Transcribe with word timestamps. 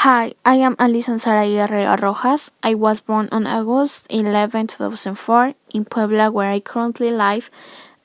Hi, 0.00 0.32
I 0.46 0.54
am 0.54 0.76
Alison 0.78 1.18
Sara 1.18 1.44
Herrera 1.44 1.94
Rojas. 2.00 2.50
I 2.62 2.72
was 2.72 3.02
born 3.02 3.28
on 3.32 3.46
August 3.46 4.06
11, 4.08 4.68
2004 4.68 5.52
in 5.74 5.84
Puebla 5.84 6.30
where 6.30 6.50
I 6.50 6.60
currently 6.60 7.10
live. 7.10 7.50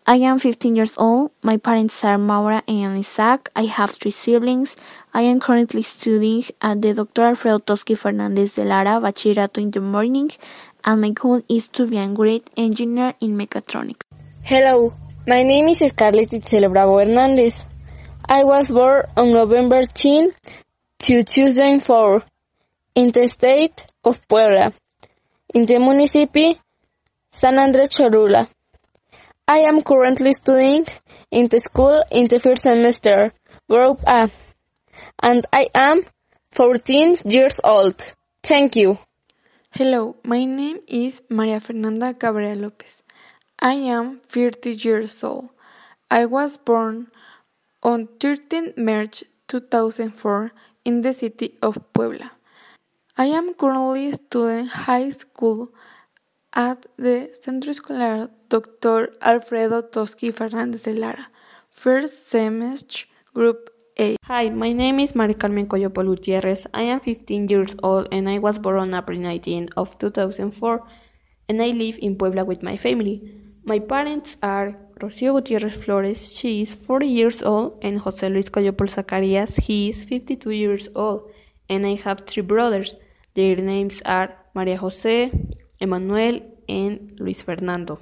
I 0.06 0.18
am 0.18 0.38
15 0.38 0.76
years 0.76 0.98
old. 0.98 1.32
My 1.42 1.56
parents 1.56 2.04
are 2.04 2.18
Maura 2.18 2.64
and 2.68 2.98
Isaac. 2.98 3.50
I 3.56 3.64
have 3.68 3.92
three 3.92 4.12
siblings. 4.12 4.76
I 5.14 5.22
am 5.22 5.40
currently 5.40 5.84
studying 5.84 6.44
at 6.62 6.82
the 6.82 6.94
Dr. 6.96 7.28
Alfredo 7.28 7.60
Toski 7.60 7.98
Fernandez 7.98 8.56
de 8.56 8.66
Lara 8.66 9.00
Bachillerato 9.00 9.62
in 9.62 9.72
the 9.72 9.80
morning 9.80 10.32
and 10.84 11.00
my 11.00 11.12
goal 11.12 11.44
is 11.48 11.70
to 11.70 11.88
be 11.88 11.98
a 11.98 12.10
great 12.10 12.50
engineer 12.58 13.14
in 13.22 13.38
mechatronics. 13.38 14.04
Hello, 14.44 14.94
my 15.26 15.44
name 15.44 15.70
is 15.70 15.80
Scarlett 15.80 16.32
Itzel 16.32 16.70
Bravo 16.74 16.98
Hernandez. 17.00 17.64
I 18.28 18.44
was 18.44 18.68
born 18.68 19.06
on 19.16 19.32
November 19.32 19.84
10, 19.84 20.34
2004 21.00 22.24
in 22.96 23.12
the 23.12 23.28
state 23.28 23.86
of 24.04 24.28
Puebla, 24.28 24.74
in 25.54 25.66
the 25.66 25.80
municipality 25.80 26.60
San 27.32 27.60
Andres 27.60 27.90
Cholula. 27.90 28.48
I 29.48 29.60
am 29.60 29.82
currently 29.84 30.32
studying 30.34 30.86
in 31.32 31.50
the 31.50 31.60
school 31.60 32.02
in 32.10 32.28
the 32.28 32.40
first 32.40 32.64
semester, 32.64 33.34
Group 33.70 34.02
A, 34.08 34.32
and 35.22 35.46
I 35.52 35.68
am 35.76 36.04
14 36.52 37.18
years 37.26 37.60
old. 37.64 38.14
Thank 38.42 38.76
you. 38.78 38.98
Hello, 39.72 40.16
my 40.24 40.46
name 40.46 40.80
is 40.88 41.22
Maria 41.30 41.60
Fernanda 41.60 42.14
Cabrera 42.14 42.56
Lopez. 42.56 43.04
I 43.60 43.74
am 43.74 44.20
30 44.20 44.72
years 44.72 45.22
old. 45.24 45.50
I 46.10 46.26
was 46.26 46.56
born 46.58 47.08
on 47.84 48.08
13 48.20 48.76
March 48.78 49.26
2004 49.48 50.52
in 50.86 51.02
the 51.02 51.14
city 51.14 51.58
of 51.62 51.78
Puebla. 51.94 52.32
I 53.18 53.26
am 53.26 53.54
currently 53.54 54.12
studying 54.12 54.68
high 54.68 55.10
school 55.10 55.74
at 56.54 56.86
the 56.98 57.32
Centro 57.42 57.72
Escolar 57.72 58.30
Dr. 58.50 59.12
Alfredo 59.22 59.82
Toski 59.82 60.32
Fernández 60.32 60.84
de 60.84 60.94
Lara, 60.94 61.30
first 61.70 62.30
semester, 62.30 63.08
group 63.34 63.70
A. 63.98 64.16
Hi, 64.24 64.50
my 64.50 64.74
name 64.74 65.00
is 65.00 65.14
María 65.14 65.38
Carmen 65.38 65.68
Coyopol 65.68 66.06
Gutierrez. 66.06 66.68
I 66.74 66.84
am 66.84 67.00
15 67.00 67.48
years 67.48 67.76
old 67.82 68.08
and 68.12 68.30
I 68.30 68.40
was 68.40 68.60
born 68.60 68.80
on 68.80 68.94
April 68.94 69.20
19 69.20 69.70
of 69.76 69.98
2004 69.98 70.84
and 71.50 71.62
I 71.62 71.70
live 71.72 71.98
in 72.02 72.16
Puebla 72.18 72.46
with 72.46 72.62
my 72.62 72.76
family. 72.76 73.22
My 73.64 73.80
parents 73.80 74.38
are 74.44 74.78
Rocío 74.98 75.34
Gutiérrez 75.34 75.76
Flores, 75.78 76.38
she 76.38 76.62
is 76.62 76.74
40 76.74 77.06
years 77.06 77.42
old, 77.42 77.78
and 77.84 78.00
José 78.00 78.30
Luis 78.30 78.50
Coyopol 78.50 78.88
Zacarias, 78.88 79.60
he 79.68 79.90
is 79.90 80.06
52 80.06 80.52
years 80.52 80.90
old, 80.96 81.30
and 81.68 81.86
I 81.86 81.96
have 81.96 82.22
three 82.22 82.44
brothers. 82.44 82.96
Their 83.34 83.58
names 83.58 84.02
are 84.06 84.38
María 84.54 84.78
José, 84.80 85.32
Emanuel, 85.82 86.44
and 86.70 87.20
Luis 87.20 87.44
Fernando. 87.44 88.00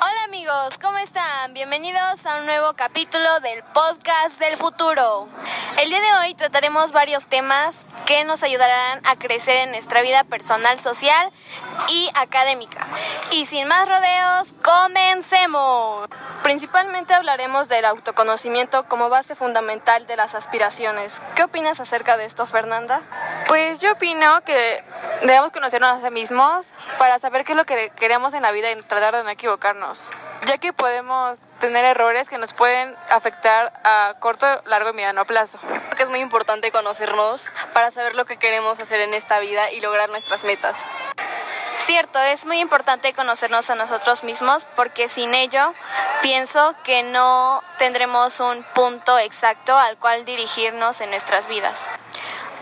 Hola 0.00 0.24
amigos, 0.24 0.78
¿cómo 0.80 0.96
están? 0.96 1.52
Bienvenidos 1.52 2.24
a 2.24 2.40
un 2.40 2.46
nuevo 2.46 2.72
capítulo 2.72 3.40
del 3.40 3.62
podcast 3.74 4.40
del 4.40 4.56
futuro. 4.56 5.28
El 5.78 5.88
día 5.88 6.00
de 6.00 6.12
hoy 6.20 6.34
trataremos 6.34 6.92
varios 6.92 7.28
temas 7.28 7.86
que 8.06 8.24
nos 8.24 8.42
ayudarán 8.42 9.00
a 9.04 9.16
crecer 9.16 9.56
en 9.56 9.70
nuestra 9.70 10.02
vida 10.02 10.22
personal, 10.24 10.78
social 10.78 11.30
y 11.88 12.10
académica. 12.14 12.86
Y 13.32 13.46
sin 13.46 13.66
más 13.66 13.88
rodeos, 13.88 14.48
comencemos. 14.62 16.08
Principalmente 16.42 17.14
hablaremos 17.14 17.68
del 17.68 17.84
autoconocimiento 17.84 18.82
como 18.84 19.08
base 19.08 19.36
fundamental 19.36 20.06
de 20.06 20.16
las 20.16 20.34
aspiraciones. 20.34 21.22
¿Qué 21.36 21.44
opinas 21.44 21.78
acerca 21.78 22.16
de 22.16 22.24
esto, 22.24 22.46
Fernanda? 22.46 23.00
Pues 23.46 23.78
yo 23.80 23.92
opino 23.92 24.42
que 24.44 24.76
debemos 25.22 25.52
conocernos 25.52 25.90
a 25.90 25.92
nosotros 25.92 26.12
mismos 26.12 26.74
para 26.98 27.18
saber 27.20 27.44
qué 27.44 27.52
es 27.52 27.56
lo 27.56 27.64
que 27.64 27.90
queremos 27.90 28.34
en 28.34 28.42
la 28.42 28.50
vida 28.50 28.72
y 28.72 28.76
tratar 28.82 29.14
de 29.14 29.22
no 29.22 29.30
equivocarnos, 29.30 30.08
ya 30.46 30.58
que 30.58 30.72
podemos 30.72 31.38
tener 31.60 31.84
errores 31.84 32.28
que 32.28 32.38
nos 32.38 32.52
pueden 32.52 32.92
afectar 33.10 33.72
a 33.84 34.14
corto, 34.18 34.46
largo 34.66 34.90
y 34.90 34.94
mediano 34.94 35.24
plazo. 35.24 35.60
Creo 35.60 35.96
que 35.96 36.02
es 36.02 36.10
muy 36.10 36.20
importante 36.20 36.72
conocernos 36.72 37.50
para 37.72 37.92
saber 37.92 38.16
lo 38.16 38.26
que 38.26 38.36
queremos 38.36 38.80
hacer 38.80 39.00
en 39.00 39.14
esta 39.14 39.38
vida 39.38 39.70
y 39.70 39.80
lograr 39.80 40.08
nuestras 40.08 40.42
metas. 40.42 40.76
Cierto, 41.84 42.20
es 42.20 42.46
muy 42.46 42.58
importante 42.58 43.12
conocernos 43.12 43.68
a 43.70 43.74
nosotros 43.74 44.24
mismos 44.24 44.64
porque 44.76 45.08
sin 45.08 45.34
ello 45.34 45.72
pienso 46.22 46.74
que 46.84 47.02
no 47.02 47.60
tendremos 47.78 48.40
un 48.40 48.64
punto 48.74 49.18
exacto 49.18 49.76
al 49.76 49.96
cual 49.98 50.24
dirigirnos 50.24 51.00
en 51.00 51.10
nuestras 51.10 51.48
vidas. 51.48 51.88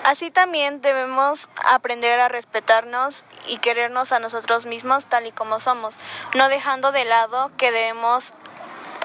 Así 0.02 0.30
también 0.30 0.80
debemos 0.80 1.50
aprender 1.62 2.20
a 2.20 2.28
respetarnos 2.28 3.26
y 3.46 3.58
querernos 3.58 4.12
a 4.12 4.18
nosotros 4.18 4.64
mismos 4.64 5.06
tal 5.06 5.26
y 5.26 5.32
como 5.32 5.58
somos, 5.58 5.98
no 6.34 6.48
dejando 6.48 6.90
de 6.90 7.04
lado 7.04 7.50
que 7.58 7.70
debemos 7.70 8.32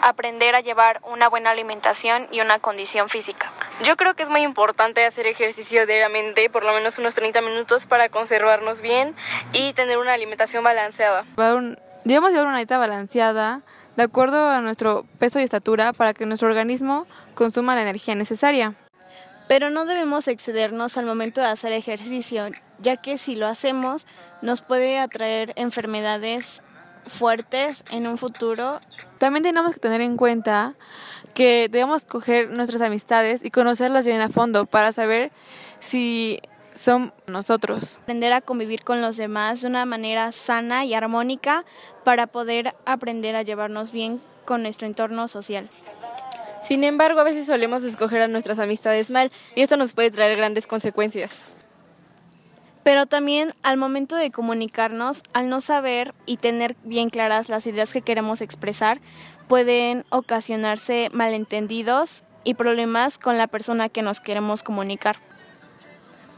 aprender 0.01 0.55
a 0.55 0.61
llevar 0.61 1.01
una 1.03 1.27
buena 1.27 1.51
alimentación 1.51 2.27
y 2.31 2.39
una 2.39 2.59
condición 2.59 3.09
física. 3.09 3.51
Yo 3.83 3.97
creo 3.97 4.13
que 4.13 4.23
es 4.23 4.29
muy 4.29 4.41
importante 4.41 5.05
hacer 5.05 5.27
ejercicio 5.27 5.85
diariamente, 5.85 6.49
por 6.49 6.63
lo 6.63 6.73
menos 6.73 6.97
unos 6.97 7.15
30 7.15 7.41
minutos 7.41 7.87
para 7.87 8.07
conservarnos 8.07 8.79
bien 8.79 9.15
y 9.51 9.73
tener 9.73 9.97
una 9.97 10.13
alimentación 10.13 10.63
balanceada. 10.63 11.25
Debemos 12.05 12.31
llevar 12.31 12.47
una 12.47 12.57
dieta 12.57 12.77
balanceada 12.77 13.61
de 13.95 14.03
acuerdo 14.03 14.49
a 14.49 14.61
nuestro 14.61 15.05
peso 15.19 15.39
y 15.39 15.43
estatura 15.43 15.93
para 15.93 16.13
que 16.13 16.25
nuestro 16.25 16.49
organismo 16.49 17.05
consuma 17.33 17.75
la 17.75 17.81
energía 17.81 18.15
necesaria. 18.15 18.75
Pero 19.47 19.69
no 19.69 19.85
debemos 19.85 20.27
excedernos 20.27 20.97
al 20.97 21.05
momento 21.05 21.41
de 21.41 21.47
hacer 21.47 21.71
ejercicio, 21.71 22.47
ya 22.79 22.97
que 22.97 23.17
si 23.17 23.35
lo 23.35 23.47
hacemos 23.47 24.07
nos 24.41 24.61
puede 24.61 24.97
atraer 24.99 25.53
enfermedades 25.55 26.61
fuertes 27.09 27.83
en 27.91 28.07
un 28.07 28.17
futuro. 28.17 28.79
También 29.19 29.43
tenemos 29.43 29.73
que 29.73 29.79
tener 29.79 30.01
en 30.01 30.17
cuenta 30.17 30.73
que 31.35 31.67
debemos 31.69 32.03
coger 32.05 32.49
nuestras 32.49 32.81
amistades 32.81 33.43
y 33.43 33.51
conocerlas 33.51 34.07
bien 34.07 34.21
a 34.21 34.29
fondo 34.29 34.65
para 34.65 34.91
saber 34.91 35.31
si 35.79 36.41
son 36.75 37.13
nosotros. 37.25 37.97
Aprender 38.03 38.33
a 38.33 38.41
convivir 38.41 38.83
con 38.83 39.01
los 39.01 39.17
demás 39.17 39.61
de 39.61 39.67
una 39.67 39.85
manera 39.85 40.31
sana 40.31 40.85
y 40.85 40.93
armónica 40.93 41.65
para 42.03 42.27
poder 42.27 42.75
aprender 42.85 43.35
a 43.35 43.41
llevarnos 43.41 43.91
bien 43.91 44.21
con 44.45 44.61
nuestro 44.61 44.85
entorno 44.85 45.27
social. 45.27 45.67
Sin 46.63 46.83
embargo, 46.83 47.19
a 47.19 47.23
veces 47.23 47.45
solemos 47.45 47.83
escoger 47.83 48.21
a 48.21 48.27
nuestras 48.27 48.59
amistades 48.59 49.09
mal 49.09 49.31
y 49.55 49.61
esto 49.61 49.77
nos 49.77 49.93
puede 49.93 50.11
traer 50.11 50.37
grandes 50.37 50.67
consecuencias. 50.67 51.55
Pero 52.83 53.07
también 53.07 53.53
al 53.63 53.77
momento 53.77 54.15
de 54.15 54.29
comunicarnos, 54.29 55.23
al 55.33 55.49
no 55.49 55.61
saber 55.61 56.13
y 56.27 56.37
tener 56.37 56.75
bien 56.83 57.09
claras 57.09 57.49
las 57.49 57.65
ideas 57.65 57.91
que 57.91 58.03
queremos 58.03 58.41
expresar, 58.41 58.99
pueden 59.47 60.05
ocasionarse 60.09 61.09
malentendidos 61.11 62.23
y 62.43 62.53
problemas 62.53 63.17
con 63.17 63.37
la 63.37 63.47
persona 63.47 63.89
que 63.89 64.03
nos 64.03 64.19
queremos 64.19 64.61
comunicar. 64.61 65.17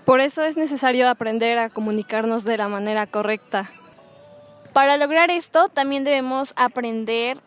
Por 0.08 0.22
eso 0.22 0.46
es 0.46 0.56
necesario 0.56 1.10
aprender 1.10 1.60
a 1.60 1.70
comunicarnos 1.70 2.46
de 2.46 2.56
la 2.56 2.70
manera 2.70 3.08
correcta. 3.08 3.70
Para 4.72 4.96
lograr 4.96 5.32
esto, 5.32 5.68
también 5.68 6.06
debemos 6.06 6.54
aprender 6.56 7.38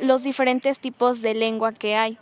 los 0.00 0.22
diferentes 0.22 0.78
tipos 0.78 1.22
de 1.22 1.34
lengua 1.34 1.72
que 1.72 1.96
hay. 1.96 2.16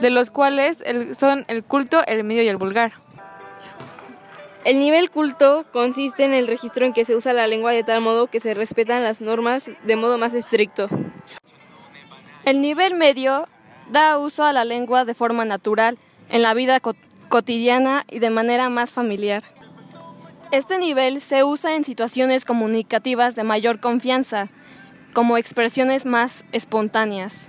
De 0.00 0.10
los 0.10 0.30
cuales 0.30 0.78
son 1.18 1.44
el 1.48 1.64
culto, 1.64 2.06
el 2.06 2.22
medio 2.22 2.44
y 2.44 2.48
el 2.48 2.56
vulgar. 2.56 2.92
El 4.64 4.78
nivel 4.78 5.10
culto 5.10 5.64
consiste 5.72 6.24
en 6.24 6.32
el 6.32 6.46
registro 6.46 6.86
en 6.86 6.92
que 6.92 7.04
se 7.04 7.16
usa 7.16 7.32
la 7.32 7.48
lengua 7.48 7.72
de 7.72 7.82
tal 7.82 8.00
modo 8.00 8.28
que 8.28 8.38
se 8.38 8.54
respetan 8.54 9.02
las 9.02 9.20
normas 9.20 9.68
de 9.82 9.96
modo 9.96 10.18
más 10.18 10.34
estricto. 10.34 10.88
El 12.44 12.60
nivel 12.60 12.94
medio 12.94 13.44
da 13.90 14.18
uso 14.18 14.44
a 14.44 14.52
la 14.52 14.64
lengua 14.64 15.04
de 15.04 15.14
forma 15.14 15.44
natural, 15.44 15.98
en 16.28 16.42
la 16.42 16.54
vida 16.54 16.78
cotidiana 17.32 18.04
y 18.10 18.18
de 18.18 18.28
manera 18.28 18.68
más 18.68 18.90
familiar. 18.90 19.42
Este 20.50 20.76
nivel 20.76 21.22
se 21.22 21.44
usa 21.44 21.76
en 21.76 21.82
situaciones 21.82 22.44
comunicativas 22.44 23.34
de 23.34 23.42
mayor 23.42 23.80
confianza, 23.80 24.50
como 25.14 25.38
expresiones 25.38 26.04
más 26.04 26.44
espontáneas. 26.52 27.48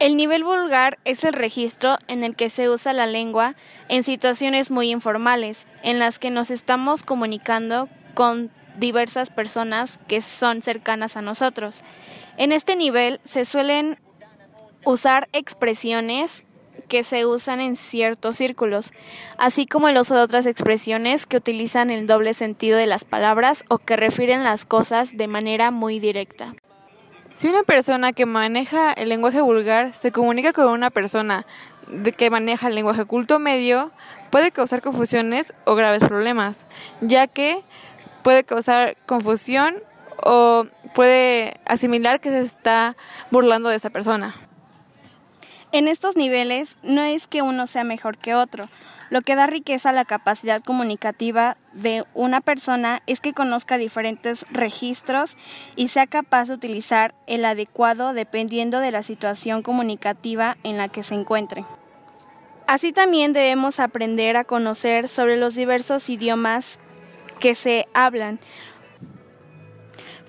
El 0.00 0.16
nivel 0.16 0.44
vulgar 0.44 0.98
es 1.04 1.24
el 1.24 1.34
registro 1.34 1.98
en 2.08 2.24
el 2.24 2.36
que 2.36 2.48
se 2.48 2.70
usa 2.70 2.94
la 2.94 3.06
lengua 3.06 3.54
en 3.90 4.02
situaciones 4.02 4.70
muy 4.70 4.90
informales, 4.90 5.66
en 5.82 5.98
las 5.98 6.18
que 6.18 6.30
nos 6.30 6.50
estamos 6.50 7.02
comunicando 7.02 7.90
con 8.14 8.50
diversas 8.78 9.28
personas 9.28 9.98
que 10.08 10.22
son 10.22 10.62
cercanas 10.62 11.18
a 11.18 11.22
nosotros. 11.22 11.82
En 12.38 12.50
este 12.50 12.76
nivel 12.76 13.20
se 13.26 13.44
suelen 13.44 13.98
usar 14.86 15.28
expresiones 15.34 16.46
que 16.88 17.04
se 17.04 17.26
usan 17.26 17.60
en 17.60 17.76
ciertos 17.76 18.36
círculos, 18.36 18.92
así 19.38 19.66
como 19.66 19.88
el 19.88 19.98
uso 19.98 20.14
de 20.14 20.22
otras 20.22 20.46
expresiones 20.46 21.26
que 21.26 21.36
utilizan 21.36 21.90
el 21.90 22.06
doble 22.06 22.34
sentido 22.34 22.78
de 22.78 22.86
las 22.86 23.04
palabras 23.04 23.64
o 23.68 23.78
que 23.78 23.96
refieren 23.96 24.44
las 24.44 24.64
cosas 24.64 25.16
de 25.16 25.28
manera 25.28 25.70
muy 25.70 26.00
directa. 26.00 26.54
Si 27.34 27.48
una 27.48 27.64
persona 27.64 28.12
que 28.12 28.26
maneja 28.26 28.92
el 28.92 29.08
lenguaje 29.08 29.40
vulgar 29.40 29.92
se 29.92 30.12
comunica 30.12 30.52
con 30.52 30.68
una 30.68 30.90
persona 30.90 31.44
que 32.16 32.30
maneja 32.30 32.68
el 32.68 32.76
lenguaje 32.76 33.04
culto 33.04 33.38
medio, 33.38 33.90
puede 34.30 34.52
causar 34.52 34.80
confusiones 34.80 35.52
o 35.64 35.74
graves 35.74 36.00
problemas, 36.00 36.64
ya 37.00 37.26
que 37.26 37.62
puede 38.22 38.44
causar 38.44 38.96
confusión 39.06 39.76
o 40.24 40.66
puede 40.94 41.54
asimilar 41.66 42.20
que 42.20 42.30
se 42.30 42.40
está 42.40 42.96
burlando 43.30 43.68
de 43.68 43.76
esa 43.76 43.90
persona. 43.90 44.34
En 45.74 45.88
estos 45.88 46.14
niveles 46.14 46.76
no 46.84 47.02
es 47.02 47.26
que 47.26 47.42
uno 47.42 47.66
sea 47.66 47.82
mejor 47.82 48.16
que 48.16 48.36
otro. 48.36 48.68
Lo 49.10 49.22
que 49.22 49.34
da 49.34 49.48
riqueza 49.48 49.90
a 49.90 49.92
la 49.92 50.04
capacidad 50.04 50.62
comunicativa 50.62 51.56
de 51.72 52.04
una 52.14 52.40
persona 52.40 53.02
es 53.08 53.18
que 53.18 53.32
conozca 53.32 53.76
diferentes 53.76 54.46
registros 54.52 55.36
y 55.74 55.88
sea 55.88 56.06
capaz 56.06 56.46
de 56.46 56.54
utilizar 56.54 57.12
el 57.26 57.44
adecuado 57.44 58.12
dependiendo 58.12 58.78
de 58.78 58.92
la 58.92 59.02
situación 59.02 59.62
comunicativa 59.62 60.56
en 60.62 60.78
la 60.78 60.86
que 60.86 61.02
se 61.02 61.16
encuentre. 61.16 61.64
Así 62.68 62.92
también 62.92 63.32
debemos 63.32 63.80
aprender 63.80 64.36
a 64.36 64.44
conocer 64.44 65.08
sobre 65.08 65.36
los 65.36 65.56
diversos 65.56 66.08
idiomas 66.08 66.78
que 67.40 67.56
se 67.56 67.88
hablan, 67.94 68.38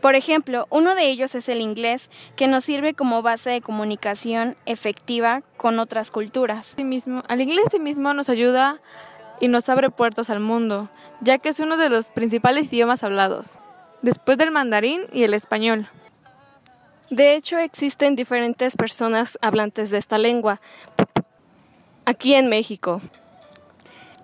por 0.02 0.16
ejemplo, 0.16 0.68
uno 0.70 0.96
de 0.96 1.10
ellos 1.10 1.36
es 1.36 1.50
el 1.50 1.62
inglés, 1.62 2.10
que 2.36 2.48
nos 2.48 2.66
sirve 2.66 2.94
como 2.94 3.22
base 3.22 3.50
de 3.50 3.62
comunicación 3.62 4.56
efectiva 4.66 5.42
con 5.58 5.80
otras 5.80 6.12
culturas. 6.12 6.76
al 6.78 7.42
inglés 7.42 7.66
sí 7.72 7.80
mismo 7.80 8.14
nos 8.14 8.30
ayuda 8.30 8.80
y 9.40 9.48
nos 9.48 9.68
abre 9.70 9.90
puertas 9.90 10.30
al 10.30 10.40
mundo, 10.40 10.90
ya 11.22 11.38
que 11.38 11.50
es 11.50 11.60
uno 11.60 11.78
de 11.78 11.90
los 11.90 12.08
principales 12.08 12.72
idiomas 12.72 13.04
hablados, 13.04 13.60
después 14.02 14.38
del 14.38 14.52
mandarín 14.52 15.02
y 15.12 15.24
el 15.24 15.34
español. 15.34 15.88
De 17.10 17.36
hecho, 17.36 17.58
existen 17.58 18.16
diferentes 18.16 18.76
personas 18.76 19.38
hablantes 19.42 19.92
de 19.92 19.98
esta 19.98 20.18
lengua 20.18 20.60
aquí 22.06 22.34
en 22.34 22.48
México. 22.48 23.02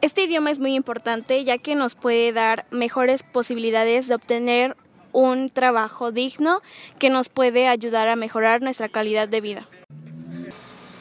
Este 0.01 0.23
idioma 0.23 0.49
es 0.49 0.57
muy 0.57 0.73
importante 0.73 1.43
ya 1.43 1.59
que 1.59 1.75
nos 1.75 1.93
puede 1.93 2.33
dar 2.33 2.65
mejores 2.71 3.21
posibilidades 3.21 4.07
de 4.07 4.15
obtener 4.15 4.75
un 5.11 5.49
trabajo 5.49 6.11
digno 6.11 6.59
que 6.99 7.09
nos 7.09 7.29
puede 7.29 7.67
ayudar 7.67 8.07
a 8.07 8.15
mejorar 8.15 8.61
nuestra 8.61 8.89
calidad 8.89 9.27
de 9.27 9.41
vida. 9.41 9.67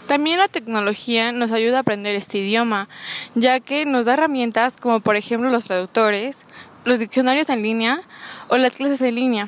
También 0.06 0.38
la 0.38 0.48
tecnología 0.48 1.30
nos 1.30 1.52
ayuda 1.52 1.76
a 1.76 1.80
aprender 1.82 2.16
este 2.16 2.38
idioma, 2.38 2.88
ya 3.36 3.60
que 3.60 3.86
nos 3.86 4.06
da 4.06 4.14
herramientas 4.14 4.76
como 4.76 5.00
por 5.00 5.14
ejemplo 5.14 5.50
los 5.50 5.66
traductores, 5.66 6.46
los 6.84 6.98
diccionarios 6.98 7.48
en 7.48 7.62
línea 7.62 8.02
o 8.48 8.56
las 8.56 8.76
clases 8.76 9.00
en 9.02 9.14
línea, 9.14 9.46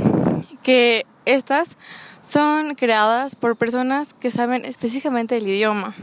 que 0.63 1.05
estas 1.25 1.77
son 2.21 2.77
creadas 2.77 3.35
por 3.35 3.57
personas 3.57 4.15
que 4.15 4.31
saben 4.31 4.65
específicamente 4.65 5.37
el 5.37 5.49
idioma. 5.49 5.95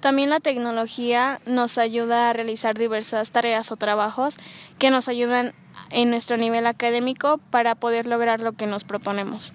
También 0.00 0.30
la 0.30 0.38
tecnología 0.38 1.40
nos 1.46 1.78
ayuda 1.78 2.30
a 2.30 2.32
realizar 2.32 2.78
diversas 2.78 3.32
tareas 3.32 3.72
o 3.72 3.76
trabajos 3.76 4.36
que 4.78 4.90
nos 4.90 5.08
ayudan 5.08 5.52
en 5.90 6.10
nuestro 6.10 6.36
nivel 6.36 6.66
académico 6.66 7.38
para 7.50 7.74
poder 7.74 8.06
lograr 8.06 8.40
lo 8.40 8.52
que 8.52 8.66
nos 8.66 8.84
proponemos. 8.84 9.52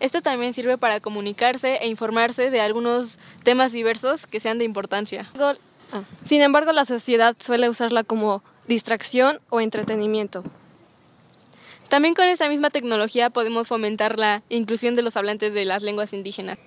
Esto 0.00 0.20
también 0.20 0.54
sirve 0.54 0.78
para 0.78 1.00
comunicarse 1.00 1.76
e 1.82 1.88
informarse 1.88 2.50
de 2.50 2.60
algunos 2.60 3.18
temas 3.42 3.72
diversos 3.72 4.26
que 4.26 4.40
sean 4.40 4.58
de 4.58 4.64
importancia. 4.64 5.28
Sin 6.24 6.40
embargo, 6.42 6.72
la 6.72 6.84
sociedad 6.84 7.36
suele 7.40 7.68
usarla 7.68 8.04
como 8.04 8.42
distracción 8.66 9.40
o 9.48 9.60
entretenimiento. 9.60 10.44
También 11.88 12.14
con 12.14 12.28
esa 12.28 12.48
misma 12.48 12.70
tecnología 12.70 13.30
podemos 13.30 13.66
fomentar 13.66 14.18
la 14.18 14.42
inclusión 14.50 14.94
de 14.94 15.02
los 15.02 15.16
hablantes 15.16 15.54
de 15.54 15.64
las 15.64 15.82
lenguas 15.82 16.12
indígenas. 16.12 16.58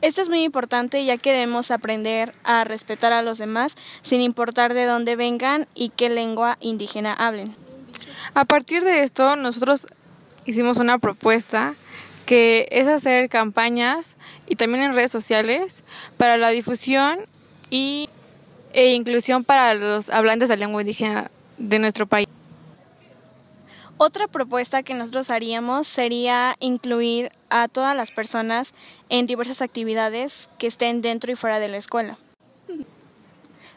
Esto 0.00 0.22
es 0.22 0.28
muy 0.28 0.42
importante 0.42 1.04
ya 1.04 1.16
que 1.16 1.32
debemos 1.32 1.70
aprender 1.70 2.34
a 2.44 2.64
respetar 2.64 3.12
a 3.12 3.22
los 3.22 3.38
demás 3.38 3.74
sin 4.02 4.20
importar 4.20 4.74
de 4.74 4.84
dónde 4.84 5.16
vengan 5.16 5.66
y 5.74 5.90
qué 5.90 6.08
lengua 6.08 6.56
indígena 6.60 7.12
hablen. 7.12 7.56
A 8.34 8.44
partir 8.44 8.84
de 8.84 9.02
esto, 9.02 9.36
nosotros 9.36 9.86
hicimos 10.44 10.78
una 10.78 10.98
propuesta 10.98 11.74
que 12.26 12.68
es 12.70 12.86
hacer 12.86 13.28
campañas 13.28 14.16
y 14.46 14.56
también 14.56 14.84
en 14.84 14.94
redes 14.94 15.10
sociales 15.10 15.82
para 16.16 16.36
la 16.36 16.50
difusión 16.50 17.20
y, 17.70 18.08
e 18.74 18.92
inclusión 18.92 19.44
para 19.44 19.74
los 19.74 20.10
hablantes 20.10 20.48
de 20.48 20.56
lengua 20.58 20.82
indígena 20.82 21.30
de 21.56 21.78
nuestro 21.78 22.06
país. 22.06 22.28
Otra 24.00 24.28
propuesta 24.28 24.84
que 24.84 24.94
nosotros 24.94 25.28
haríamos 25.28 25.88
sería 25.88 26.54
incluir 26.60 27.32
a 27.50 27.66
todas 27.66 27.96
las 27.96 28.12
personas 28.12 28.72
en 29.08 29.26
diversas 29.26 29.60
actividades 29.60 30.48
que 30.56 30.68
estén 30.68 31.02
dentro 31.02 31.32
y 31.32 31.34
fuera 31.34 31.58
de 31.58 31.66
la 31.66 31.78
escuela. 31.78 32.16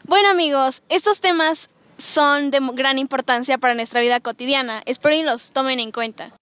Bueno 0.04 0.28
amigos, 0.28 0.82
estos 0.88 1.20
temas 1.20 1.70
son 1.98 2.52
de 2.52 2.60
gran 2.72 2.98
importancia 2.98 3.58
para 3.58 3.74
nuestra 3.74 4.00
vida 4.00 4.20
cotidiana. 4.20 4.82
Espero 4.86 5.16
y 5.16 5.24
los 5.24 5.50
tomen 5.50 5.80
en 5.80 5.90
cuenta. 5.90 6.32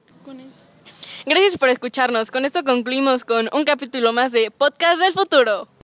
Gracias 1.24 1.56
por 1.56 1.70
escucharnos. 1.70 2.30
Con 2.30 2.44
esto 2.44 2.64
concluimos 2.64 3.24
con 3.24 3.48
un 3.52 3.64
capítulo 3.64 4.12
más 4.12 4.30
de 4.30 4.50
Podcast 4.50 5.00
del 5.00 5.14
Futuro. 5.14 5.68